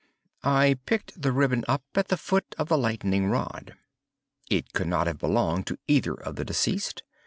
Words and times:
I 0.43 0.77
picked 0.87 1.21
the 1.21 1.31
ribbon 1.31 1.63
up 1.67 1.83
at 1.93 2.07
the 2.07 2.17
foot 2.17 2.55
of 2.57 2.69
the 2.69 2.75
lightning 2.79 3.27
rod. 3.27 3.75
It 4.49 4.73
could 4.73 4.87
not 4.87 5.05
have 5.05 5.19
belonged 5.19 5.67
to 5.67 5.77
either 5.87 6.15
of 6.15 6.37
the 6.37 6.43
deceased. 6.43 7.03